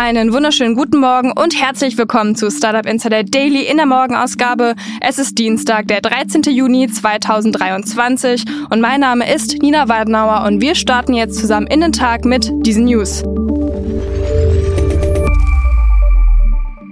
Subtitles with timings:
[0.00, 4.76] Einen wunderschönen guten Morgen und herzlich willkommen zu Startup Insider Daily in der Morgenausgabe.
[5.00, 6.42] Es ist Dienstag, der 13.
[6.42, 11.90] Juni 2023 und mein Name ist Nina Weidenauer und wir starten jetzt zusammen in den
[11.90, 13.24] Tag mit diesen News.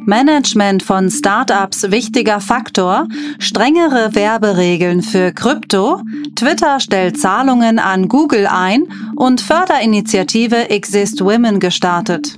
[0.05, 3.07] Management von Startups wichtiger Faktor,
[3.39, 6.03] strengere Werberegeln für Krypto,
[6.35, 12.37] Twitter stellt Zahlungen an Google ein und Förderinitiative Exist Women gestartet.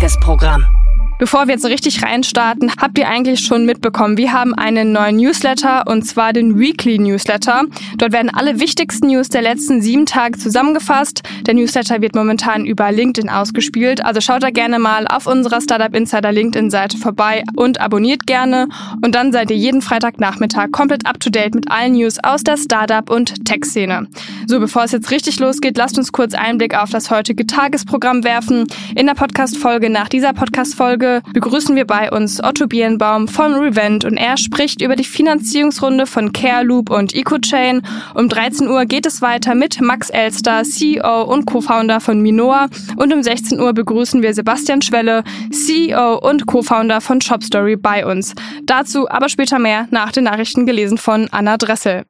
[0.00, 0.79] Tagesprogramm.
[1.20, 5.86] Bevor wir jetzt richtig reinstarten, habt ihr eigentlich schon mitbekommen, wir haben einen neuen Newsletter
[5.86, 7.64] und zwar den Weekly Newsletter.
[7.98, 11.22] Dort werden alle wichtigsten News der letzten sieben Tage zusammengefasst.
[11.46, 15.94] Der Newsletter wird momentan über LinkedIn ausgespielt, also schaut da gerne mal auf unserer Startup
[15.94, 18.68] Insider LinkedIn Seite vorbei und abonniert gerne
[19.02, 22.56] und dann seid ihr jeden Freitagnachmittag komplett up to date mit allen News aus der
[22.56, 24.06] Startup und Tech Szene.
[24.46, 28.66] So, bevor es jetzt richtig losgeht, lasst uns kurz Einblick auf das heutige Tagesprogramm werfen.
[28.96, 33.54] In der Podcast Folge nach dieser Podcast Folge begrüßen wir bei uns Otto Birnbaum von
[33.54, 37.82] Revent und er spricht über die Finanzierungsrunde von CareLoop und EcoChain.
[38.14, 43.12] Um 13 Uhr geht es weiter mit Max Elster, CEO und Co-Founder von Minoa und
[43.12, 48.34] um 16 Uhr begrüßen wir Sebastian Schwelle, CEO und Co-Founder von ShopStory bei uns.
[48.64, 52.04] Dazu aber später mehr nach den Nachrichten gelesen von Anna Dressel.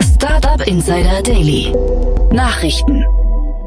[0.00, 1.72] Startup Insider Daily.
[2.32, 3.04] Nachrichten.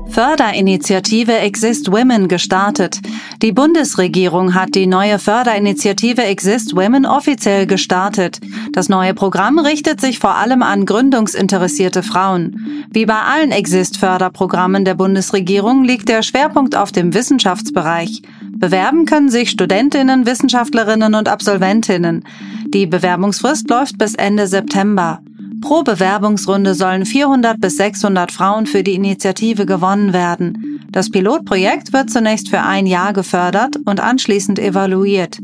[0.09, 2.99] Förderinitiative Exist Women gestartet.
[3.41, 8.39] Die Bundesregierung hat die neue Förderinitiative Exist Women offiziell gestartet.
[8.73, 12.85] Das neue Programm richtet sich vor allem an gründungsinteressierte Frauen.
[12.91, 18.21] Wie bei allen Exist-Förderprogrammen der Bundesregierung liegt der Schwerpunkt auf dem Wissenschaftsbereich.
[18.51, 22.23] Bewerben können sich Studentinnen, Wissenschaftlerinnen und Absolventinnen.
[22.67, 25.21] Die Bewerbungsfrist läuft bis Ende September.
[25.63, 30.81] Pro Bewerbungsrunde sollen 400 bis 600 Frauen für die Initiative gewonnen werden.
[30.91, 35.39] Das Pilotprojekt wird zunächst für ein Jahr gefördert und anschließend evaluiert.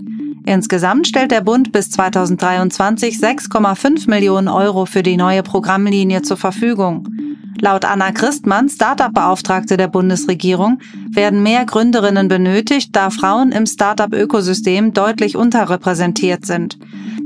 [0.46, 7.08] Insgesamt stellt der Bund bis 2023 6,5 Millionen Euro für die neue Programmlinie zur Verfügung.
[7.62, 10.80] Laut Anna Christmann, Startup-Beauftragte der Bundesregierung,
[11.12, 16.78] werden mehr Gründerinnen benötigt, da Frauen im Startup-Ökosystem deutlich unterrepräsentiert sind.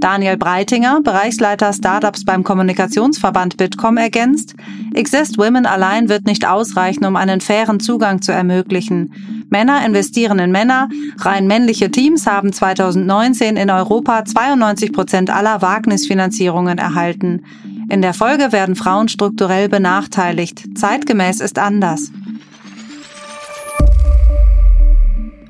[0.04, 4.54] Daniel Breitinger, Bereichsleiter Startups beim Kommunikationsverband Bitkom, ergänzt,
[4.94, 9.46] Exist Women allein wird nicht ausreichen, um einen fairen Zugang zu ermöglichen.
[9.50, 10.90] Männer investieren in Männer.
[11.20, 17.46] Rein männliche Teams haben 2019 in Europa 92 Prozent aller Wagnisfinanzierungen erhalten.
[17.90, 20.78] In der Folge werden Frauen strukturell benachteiligt.
[20.78, 22.12] Zeitgemäß ist anders.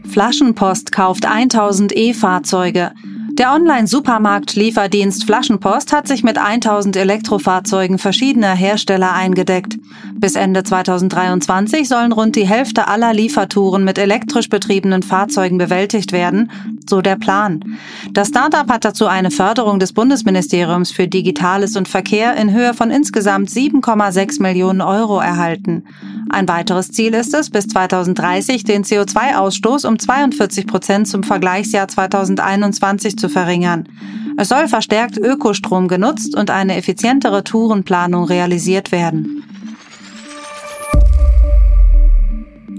[0.07, 2.91] Flaschenpost kauft 1000 E-Fahrzeuge.
[3.35, 9.79] Der Online-Supermarkt-Lieferdienst Flaschenpost hat sich mit 1000 Elektrofahrzeugen verschiedener Hersteller eingedeckt.
[10.23, 16.49] Bis Ende 2023 sollen rund die Hälfte aller Liefertouren mit elektrisch betriebenen Fahrzeugen bewältigt werden,
[16.89, 17.77] so der Plan.
[18.13, 22.89] Das Startup hat dazu eine Förderung des Bundesministeriums für Digitales und Verkehr in Höhe von
[22.89, 25.83] insgesamt 7,6 Millionen Euro erhalten.
[26.29, 33.17] Ein weiteres Ziel ist es, bis 2030 den CO2-Ausstoß um 42 Prozent zum Vergleichsjahr 2021
[33.17, 33.89] zu verringern.
[34.37, 39.42] Es soll verstärkt Ökostrom genutzt und eine effizientere Tourenplanung realisiert werden.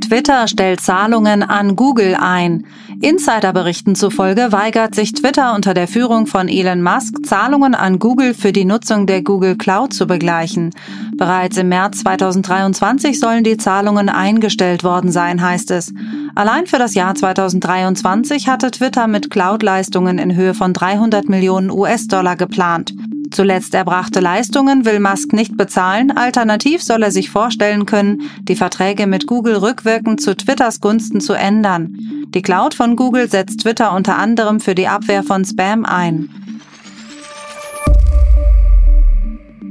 [0.08, 2.66] Twitter stellt Zahlungen an Google ein.
[3.00, 8.52] Insiderberichten zufolge weigert sich Twitter unter der Führung von Elon Musk, Zahlungen an Google für
[8.52, 10.70] die Nutzung der Google Cloud zu begleichen.
[11.16, 15.92] Bereits im März 2023 sollen die Zahlungen eingestellt worden sein, heißt es.
[16.34, 22.36] Allein für das Jahr 2023 hatte Twitter mit Cloud-Leistungen in Höhe von 300 Millionen US-Dollar
[22.36, 22.92] geplant.
[23.34, 29.08] Zuletzt erbrachte Leistungen will Musk nicht bezahlen, alternativ soll er sich vorstellen können, die Verträge
[29.08, 31.98] mit Google rückwirkend zu Twitters Gunsten zu ändern.
[32.28, 36.30] Die Cloud von Google setzt Twitter unter anderem für die Abwehr von Spam ein.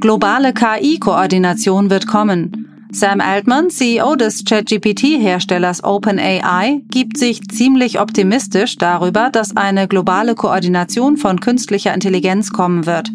[0.01, 2.87] Globale KI-Koordination wird kommen.
[2.91, 11.15] Sam Altman, CEO des ChatGPT-Herstellers OpenAI, gibt sich ziemlich optimistisch darüber, dass eine globale Koordination
[11.15, 13.09] von künstlicher Intelligenz kommen wird.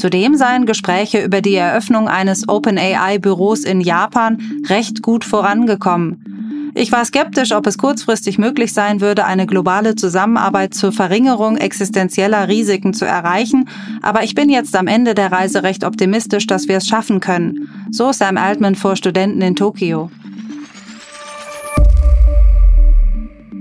[0.00, 6.72] Zudem seien Gespräche über die Eröffnung eines OpenAI-Büros in Japan recht gut vorangekommen.
[6.74, 12.48] Ich war skeptisch, ob es kurzfristig möglich sein würde, eine globale Zusammenarbeit zur Verringerung existenzieller
[12.48, 13.68] Risiken zu erreichen,
[14.00, 17.68] aber ich bin jetzt am Ende der Reise recht optimistisch, dass wir es schaffen können.
[17.90, 20.10] So Sam Altman vor Studenten in Tokio.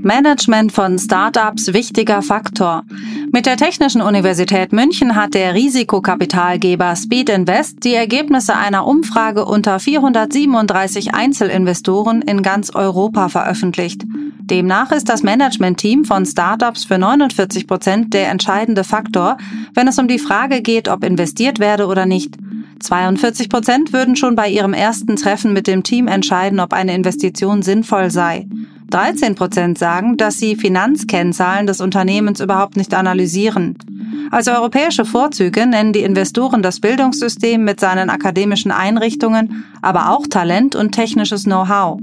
[0.02, 2.84] Management von Startups wichtiger Faktor.
[3.32, 9.80] Mit der Technischen Universität München hat der Risikokapitalgeber Speed Invest die Ergebnisse einer Umfrage unter
[9.80, 14.04] 437 Einzelinvestoren in ganz Europa veröffentlicht.
[14.40, 19.38] Demnach ist das Managementteam von Startups für 49 Prozent der entscheidende Faktor,
[19.74, 22.38] wenn es um die Frage geht, ob investiert werde oder nicht.
[22.80, 27.62] 42 Prozent würden schon bei ihrem ersten Treffen mit dem Team entscheiden, ob eine Investition
[27.62, 28.48] sinnvoll sei.
[28.90, 33.78] 13 Prozent sagen, dass sie Finanzkennzahlen des Unternehmens überhaupt nicht analysieren.
[34.32, 40.76] Als europäische Vorzüge nennen die Investoren das Bildungssystem mit seinen akademischen Einrichtungen, aber auch Talent
[40.76, 42.00] und technisches Know-how.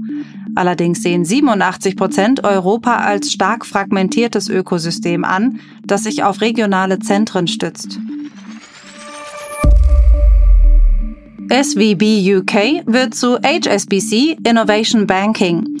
[0.55, 7.47] Allerdings sehen 87 Prozent Europa als stark fragmentiertes Ökosystem an, das sich auf regionale Zentren
[7.47, 7.99] stützt.
[11.49, 15.77] SVB UK wird zu HSBC Innovation Banking.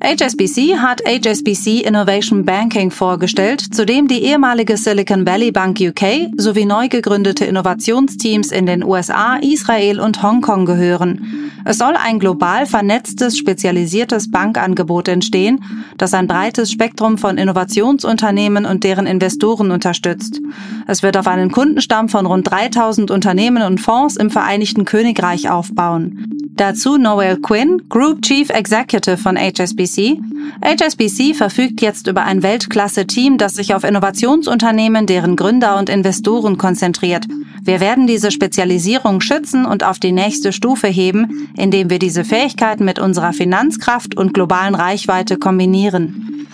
[0.00, 6.66] HSBC hat HSBC Innovation Banking vorgestellt, zu dem die ehemalige Silicon Valley Bank UK sowie
[6.66, 11.50] neu gegründete Innovationsteams in den USA, Israel und Hongkong gehören.
[11.64, 15.64] Es soll ein global vernetztes, spezialisiertes Bankangebot entstehen,
[15.96, 20.40] das ein breites Spektrum von Innovationsunternehmen und deren Investoren unterstützt.
[20.86, 26.47] Es wird auf einen Kundenstamm von rund 3000 Unternehmen und Fonds im Vereinigten Königreich aufbauen.
[26.58, 30.20] Dazu Noel Quinn, Group Chief Executive von HSBC.
[30.60, 37.26] HSBC verfügt jetzt über ein Weltklasse-Team, das sich auf Innovationsunternehmen, deren Gründer und Investoren konzentriert.
[37.62, 42.84] Wir werden diese Spezialisierung schützen und auf die nächste Stufe heben, indem wir diese Fähigkeiten
[42.84, 46.48] mit unserer Finanzkraft und globalen Reichweite kombinieren.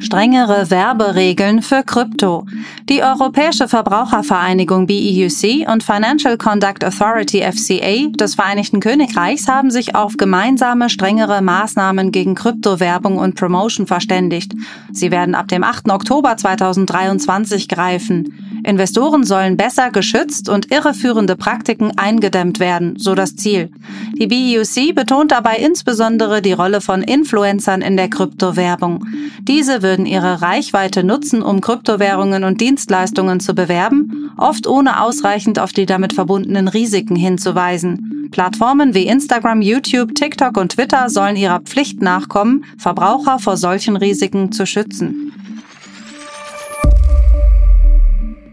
[0.00, 2.46] Strengere Werberegeln für Krypto.
[2.88, 10.16] Die Europäische Verbrauchervereinigung BEUC und Financial Conduct Authority FCA des Vereinigten Königreichs haben sich auf
[10.16, 14.54] gemeinsame strengere Maßnahmen gegen Kryptowerbung und Promotion verständigt.
[14.92, 15.90] Sie werden ab dem 8.
[15.90, 18.60] Oktober 2023 greifen.
[18.64, 23.70] Investoren sollen besser geschützt und irreführende Praktiken eingedämmt werden, so das Ziel.
[24.18, 29.04] Die BEUC betont dabei insbesondere die Rolle von Influencern in der Kryptowerbung.
[29.42, 35.72] Diese würden ihre Reichweite nutzen, um Kryptowährungen und Dienstleistungen zu bewerben, oft ohne ausreichend auf
[35.72, 38.28] die damit verbundenen Risiken hinzuweisen.
[38.32, 44.50] Plattformen wie Instagram, YouTube, TikTok und Twitter sollen ihrer Pflicht nachkommen, Verbraucher vor solchen Risiken
[44.50, 45.32] zu schützen.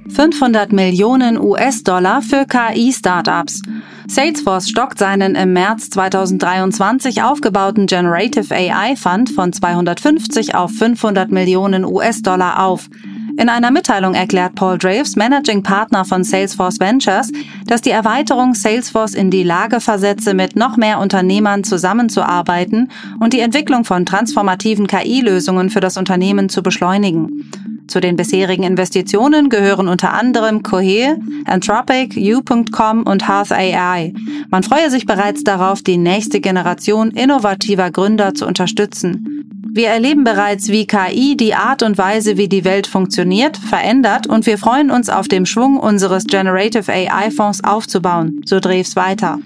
[0.10, 3.64] 500 Millionen US-Dollar für KI-Startups.
[4.08, 11.86] Salesforce stockt seinen im März 2023 aufgebauten Generative AI Fund von 250 auf 500 Millionen
[11.86, 12.90] US-Dollar auf.
[13.36, 17.32] In einer Mitteilung erklärt Paul Draves, Managing Partner von Salesforce Ventures,
[17.66, 23.40] dass die Erweiterung Salesforce in die Lage versetze, mit noch mehr Unternehmern zusammenzuarbeiten und die
[23.40, 27.50] Entwicklung von transformativen KI-Lösungen für das Unternehmen zu beschleunigen.
[27.88, 34.14] Zu den bisherigen Investitionen gehören unter anderem Cohere, Anthropic, U.com und Hearth AI.
[34.50, 39.44] Man freue sich bereits darauf, die nächste Generation innovativer Gründer zu unterstützen.
[39.76, 44.46] Wir erleben bereits, wie KI die Art und Weise, wie die Welt funktioniert, verändert und
[44.46, 49.40] wir freuen uns auf dem Schwung unseres Generative AI Fonds aufzubauen, so Dreves weiter.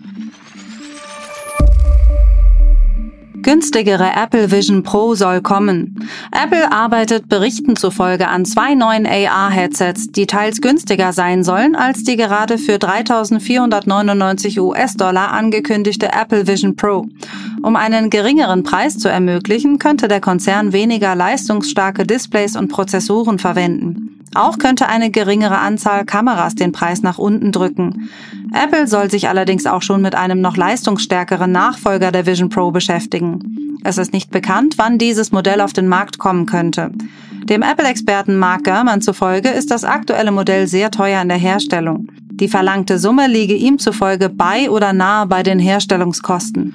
[3.48, 6.06] Günstigere Apple Vision Pro soll kommen.
[6.34, 12.18] Apple arbeitet Berichten zufolge an zwei neuen AR-Headsets, die teils günstiger sein sollen als die
[12.18, 17.08] gerade für 3.499 US-Dollar angekündigte Apple Vision Pro.
[17.64, 24.26] Um einen geringeren Preis zu ermöglichen, könnte der Konzern weniger leistungsstarke Displays und Prozessoren verwenden.
[24.36, 28.10] Auch könnte eine geringere Anzahl Kameras den Preis nach unten drücken.
[28.54, 33.78] Apple soll sich allerdings auch schon mit einem noch leistungsstärkeren Nachfolger der Vision Pro beschäftigen.
[33.84, 36.92] Es ist nicht bekannt, wann dieses Modell auf den Markt kommen könnte.
[37.46, 42.08] Dem Apple-Experten Mark Gurman zufolge ist das aktuelle Modell sehr teuer in der Herstellung.
[42.32, 46.74] Die verlangte Summe liege ihm zufolge bei oder nahe bei den Herstellungskosten.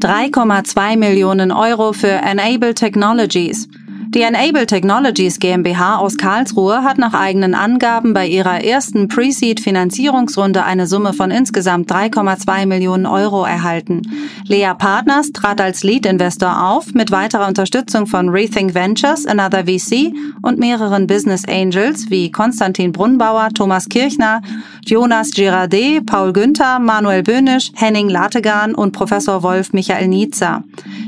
[0.00, 3.68] 3,2 Millionen Euro für Enable Technologies.
[4.14, 10.86] Die Enable Technologies GmbH aus Karlsruhe hat nach eigenen Angaben bei ihrer ersten Pre-Seed-Finanzierungsrunde eine
[10.86, 14.02] Summe von insgesamt 3,2 Millionen Euro erhalten.
[14.46, 20.60] Lea Partners trat als Lead-Investor auf, mit weiterer Unterstützung von Rethink Ventures, Another VC und
[20.60, 24.42] mehreren Business Angels wie Konstantin Brunnbauer, Thomas Kirchner,
[24.86, 30.62] Jonas Girardet, Paul Günther, Manuel Böhnisch, Henning Lategan und Professor Wolf Michael Nietzer.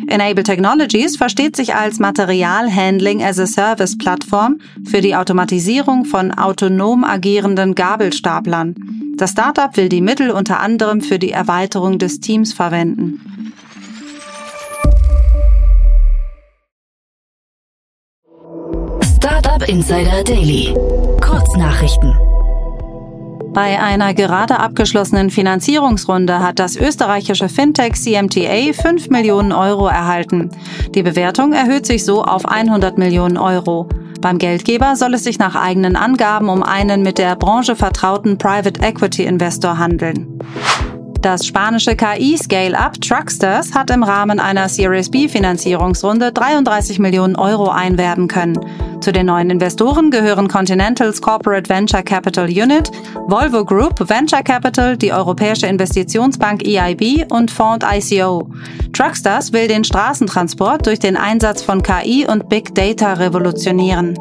[0.09, 7.03] Enable Technologies versteht sich als Materialhandling as a Service Plattform für die Automatisierung von autonom
[7.03, 8.75] agierenden Gabelstaplern.
[9.17, 13.53] Das Startup will die Mittel unter anderem für die Erweiterung des Teams verwenden.
[19.03, 20.75] Startup Insider Daily.
[21.21, 22.36] Kurznachrichten.
[23.57, 30.51] Bei einer gerade abgeschlossenen Finanzierungsrunde hat das österreichische Fintech CMTA 5 Millionen Euro erhalten.
[30.95, 33.89] Die Bewertung erhöht sich so auf 100 Millionen Euro.
[34.21, 38.79] Beim Geldgeber soll es sich nach eigenen Angaben um einen mit der Branche vertrauten Private
[38.83, 40.39] Equity Investor handeln.
[41.27, 48.29] Das spanische KI-Scale-Up Trucksters hat im Rahmen einer Series B Finanzierungsrunde 33 Millionen Euro einwerben
[48.29, 48.57] können.
[49.01, 52.93] Zu den neuen Investoren gehören Continentals Corporate Venture Capital Unit,
[53.27, 58.49] Volvo Group Venture Capital, die Europäische Investitionsbank EIB und Fond ICO.
[58.93, 64.17] Truckstars will den Straßentransport durch den Einsatz von KI und Big Data revolutionieren.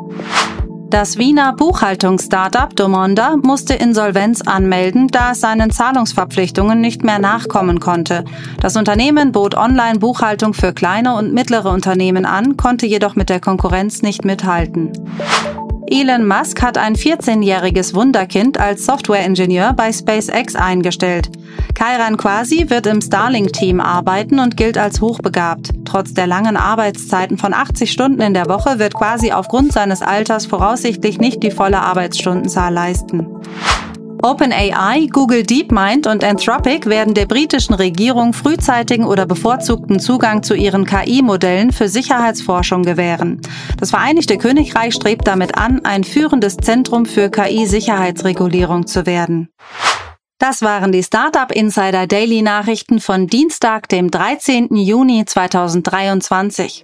[0.96, 8.24] Das Wiener Buchhaltungsstartup Domonda musste Insolvenz anmelden, da es seinen Zahlungsverpflichtungen nicht mehr nachkommen konnte.
[8.62, 14.04] Das Unternehmen bot Online-Buchhaltung für kleine und mittlere Unternehmen an, konnte jedoch mit der Konkurrenz
[14.04, 14.94] nicht mithalten.
[15.88, 21.30] Elon Musk hat ein 14-jähriges Wunderkind als Software-Ingenieur bei SpaceX eingestellt.
[21.76, 25.74] Kairan Quasi wird im Starlink-Team arbeiten und gilt als hochbegabt.
[25.86, 30.48] Trotz der langen Arbeitszeiten von 80 Stunden in der Woche wird Quasi aufgrund seines Alters
[30.48, 33.28] voraussichtlich nicht die volle Arbeitsstundenzahl leisten.
[34.26, 40.86] OpenAI, Google DeepMind und Anthropic werden der britischen Regierung frühzeitigen oder bevorzugten Zugang zu ihren
[40.86, 43.40] KI-Modellen für Sicherheitsforschung gewähren.
[43.80, 49.50] Das Vereinigte Königreich strebt damit an, ein führendes Zentrum für KI-Sicherheitsregulierung zu werden.
[50.40, 54.76] Das waren die Startup Insider Daily Nachrichten von Dienstag, dem 13.
[54.76, 56.84] Juni 2023.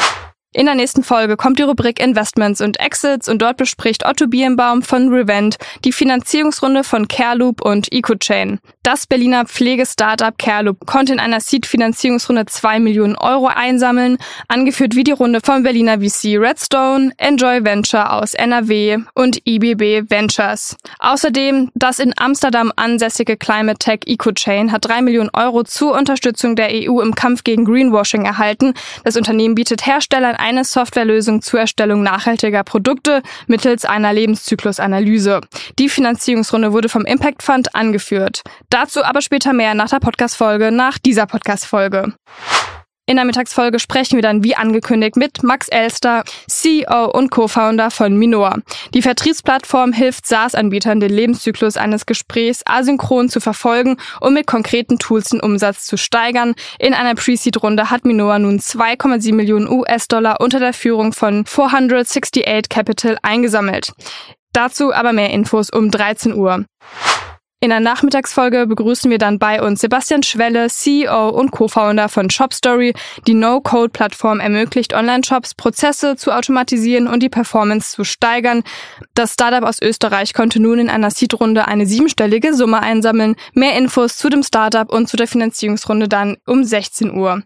[0.53, 4.81] In der nächsten Folge kommt die Rubrik Investments und Exits und dort bespricht Otto Birnbaum
[4.81, 5.55] von Revent
[5.85, 8.59] die Finanzierungsrunde von Careloop und EcoChain.
[8.83, 14.17] Das Berliner Pflegestartup Careloop konnte in einer Seed-Finanzierungsrunde zwei Millionen Euro einsammeln,
[14.49, 20.75] angeführt wie die Runde vom Berliner VC Redstone, Enjoy Venture aus NRW und IBB Ventures.
[20.99, 26.71] Außerdem das in Amsterdam ansässige Climate Tech EcoChain hat drei Millionen Euro zur Unterstützung der
[26.73, 28.73] EU im Kampf gegen Greenwashing erhalten.
[29.05, 35.41] Das Unternehmen bietet Herstellern eine Softwarelösung zur Erstellung nachhaltiger Produkte mittels einer Lebenszyklusanalyse.
[35.79, 38.41] Die Finanzierungsrunde wurde vom Impact Fund angeführt.
[38.69, 42.13] Dazu aber später mehr nach der Podcast-Folge, nach dieser Podcast-Folge.
[43.11, 48.17] In der Mittagsfolge sprechen wir dann wie angekündigt mit Max Elster, CEO und Co-Founder von
[48.17, 48.59] Minor.
[48.93, 55.31] Die Vertriebsplattform hilft SaaS-Anbietern, den Lebenszyklus eines Gesprächs asynchron zu verfolgen und mit konkreten Tools
[55.31, 56.55] den Umsatz zu steigern.
[56.79, 63.17] In einer Pre-Seed-Runde hat Minor nun 2,7 Millionen US-Dollar unter der Führung von 468 Capital
[63.23, 63.91] eingesammelt.
[64.53, 66.63] Dazu aber mehr Infos um 13 Uhr.
[67.63, 72.95] In der Nachmittagsfolge begrüßen wir dann bei uns Sebastian Schwelle, CEO und Co-Founder von ShopStory.
[73.27, 78.63] Die No-Code-Plattform ermöglicht Online-Shops, Prozesse zu automatisieren und die Performance zu steigern.
[79.13, 83.35] Das Startup aus Österreich konnte nun in einer Seed-Runde eine siebenstellige Summe einsammeln.
[83.53, 87.43] Mehr Infos zu dem Startup und zu der Finanzierungsrunde dann um 16 Uhr.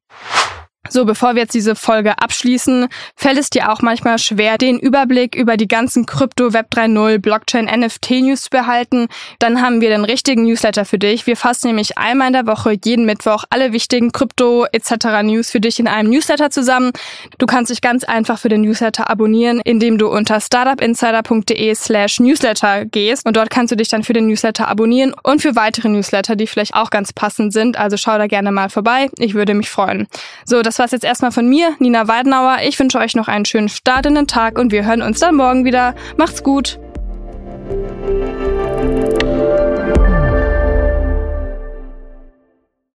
[0.90, 5.36] So, bevor wir jetzt diese Folge abschließen, fällt es dir auch manchmal schwer, den Überblick
[5.36, 9.08] über die ganzen Krypto, Web 3.0, Blockchain, NFT News zu behalten?
[9.40, 11.26] Dann haben wir den richtigen Newsletter für dich.
[11.26, 15.24] Wir fassen nämlich einmal in der Woche, jeden Mittwoch, alle wichtigen Krypto etc.
[15.24, 16.92] News für dich in einem Newsletter zusammen.
[17.40, 22.86] Du kannst dich ganz einfach für den Newsletter abonnieren, indem du unter startupinsider.de slash Newsletter
[22.86, 26.36] gehst und dort kannst du dich dann für den Newsletter abonnieren und für weitere Newsletter,
[26.36, 27.78] die vielleicht auch ganz passend sind.
[27.78, 29.10] Also schau da gerne mal vorbei.
[29.18, 30.08] Ich würde mich freuen.
[30.46, 32.58] So, das das war's jetzt erstmal von mir, Nina Weidenauer.
[32.66, 35.96] Ich wünsche euch noch einen schönen startenden Tag und wir hören uns dann morgen wieder.
[36.18, 36.80] Macht's gut!